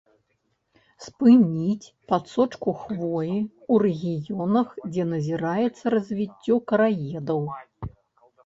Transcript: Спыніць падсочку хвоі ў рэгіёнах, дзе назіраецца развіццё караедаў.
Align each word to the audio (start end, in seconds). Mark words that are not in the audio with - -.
Спыніць 1.07 1.91
падсочку 2.13 2.69
хвоі 2.79 3.37
ў 3.41 3.73
рэгіёнах, 3.85 4.67
дзе 4.91 5.03
назіраецца 5.13 5.85
развіццё 5.97 6.55
караедаў. 6.73 7.41